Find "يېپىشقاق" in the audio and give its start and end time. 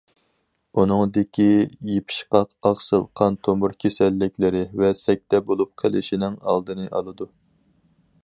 1.89-2.49